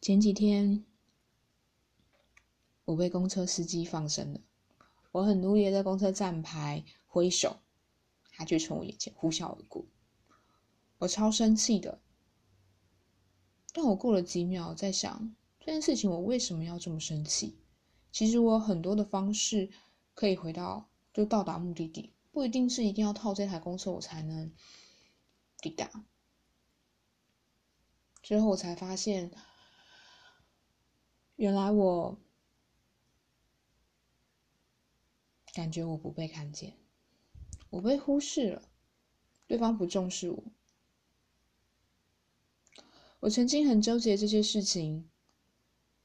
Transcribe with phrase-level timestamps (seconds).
[0.00, 0.82] 前几天，
[2.86, 4.40] 我被公车司机放生了。
[5.12, 7.58] 我很努力的在公车站牌挥手，
[8.30, 9.84] 他却从我眼前呼啸而过。
[10.98, 12.00] 我超生气的。
[13.74, 17.58] 但我过了几秒，在想这件事情，我为什么要这么生气？
[18.10, 19.70] 其实我有很多的方式
[20.14, 24.50] 可以回到，就到达目的地，不一定是一定要套这台公车我才能
[25.58, 26.04] 抵达。
[28.22, 29.30] 之后我才发现，
[31.40, 32.18] 原来我
[35.54, 36.76] 感觉我不被看见，
[37.70, 38.68] 我被忽视了，
[39.46, 40.44] 对方不重视我。
[43.20, 45.08] 我曾经很纠结这些事情，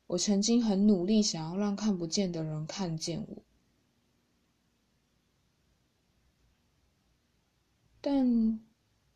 [0.08, 3.44] 我曾经很努力想要让看不见的人看见我，
[8.00, 8.62] 但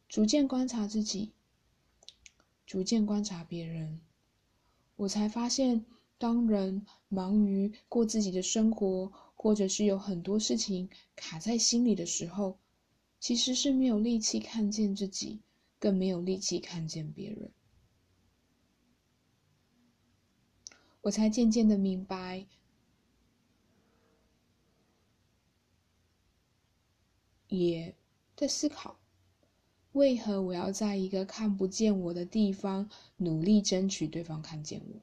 [0.10, 1.32] 逐渐观察自己，
[2.66, 4.02] 逐渐观察别人，
[4.98, 5.86] 我才发现，
[6.20, 12.60] 当人忙于过自己的生活，或者是有很多事情卡在心里的时候，
[13.22, 15.40] 其实是没有力气看见自己，
[15.80, 17.52] 更没有力气看见别人。
[21.02, 22.46] 我才渐渐的明白，
[27.48, 27.96] 也
[28.36, 29.00] 在思考，
[29.94, 35.02] 为何我要在一个看不见我的地方努力争取对方看见我？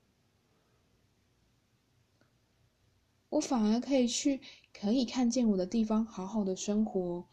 [3.37, 4.41] 我反而可以去
[4.73, 7.27] 可以看见我的地方好好的生活，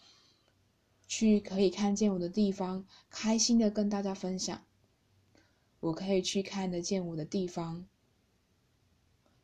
[1.08, 4.66] 去可以看见我的地方开心的跟大家分享。
[5.80, 7.88] 我可以去看得见我的地方。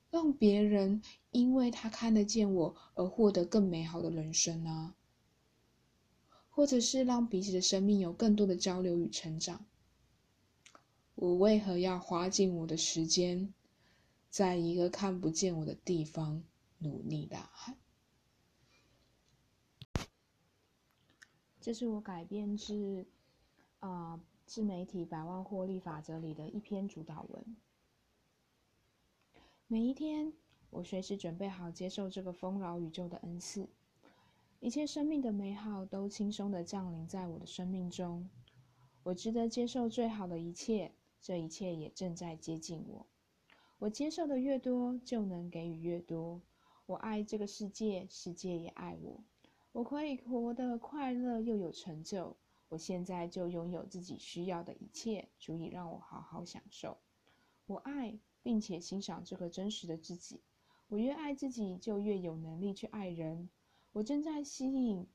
[0.09, 1.01] 让别人
[1.31, 4.95] 因为他看得见我而获得更美好的人生啊，
[6.49, 9.65] 或者是让彼此的生命有更多的交流与成长。
[11.15, 13.53] 我为何要花尽我的时间，
[14.29, 16.43] 在一个看不见我的地方
[16.79, 17.77] 努力呐喊？
[21.61, 23.05] 这是我改编自
[23.79, 27.57] 啊自媒体百万获利法则里的一篇主导文。
[29.67, 30.33] 每一天，
[30.71, 33.69] 我随时准备好接受这个丰饶宇宙的恩赐，
[34.59, 38.29] 一切生命的美好都轻松的降临在我的生命中。
[39.03, 43.05] 我值得接受最好的一切，这一切也正在接近我。
[43.79, 46.41] 我接受的越多，就能给予越多。
[46.89, 49.23] 我爱这个世界，世界也爱我。
[49.73, 52.35] 我可以活得快乐又有成就。
[52.67, 56.97] 我现在就拥有自己需要的一切，足以让我好好享受。
[57.67, 58.19] 我爱。
[58.41, 60.41] 并且欣赏这个真实的自己。
[60.87, 63.49] 我越爱自己，就越有能力去爱人。
[63.91, 65.05] 我正在吸引，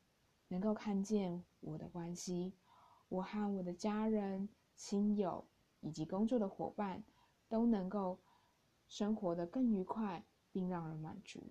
[0.48, 2.52] 能够看见我的关系。
[3.08, 5.46] 我和我的家人、亲友
[5.80, 7.02] 以及工作的伙伴
[7.48, 8.20] 都能够
[8.86, 10.22] 生活的更愉快，
[10.54, 11.42] 并让人满足。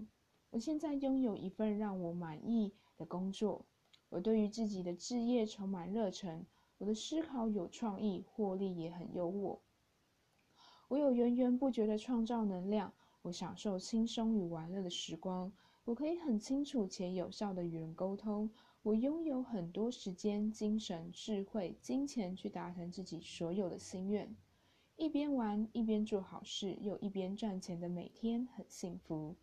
[0.50, 3.66] 我现在拥有一份让我满意的工作。
[4.08, 6.46] 我对于自己的事业充满热忱。
[6.80, 9.60] 我的思考有创意，获利也很优渥。
[10.88, 15.52] 我有源源不绝的创造能量，我享受轻松与玩乐的时光。
[15.86, 18.50] 我可以很清楚且有效的与人沟通。
[18.82, 24.36] 我拥有很多时间、精神、智慧、金钱去达成自己所有的心愿。
[24.96, 29.36] 一边玩一边做好事，又一边赚钱的每天很幸福。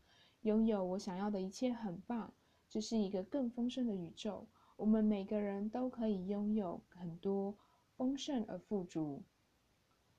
[0.42, 2.32] 拥有我想要的一切很棒。
[2.68, 4.46] 这是一个更丰盛的宇宙。
[4.76, 7.58] 我们每个人都可以拥有很多
[7.96, 9.22] 丰盛而富足。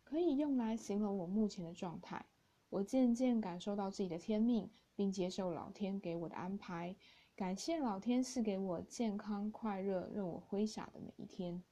[0.04, 2.26] 可以用来形容我目前的状态。
[2.70, 6.96] 我渐渐感受到自己的天命，并接受老天给我的安排。
[7.36, 11.64] 感谢老天赐给我健康、快乐、任我挥洒的每一天。